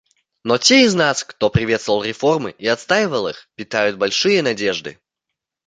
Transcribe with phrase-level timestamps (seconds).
[0.43, 4.97] Но те из нас, кто приветствовал реформы и отстаивал их, питают большие надежды.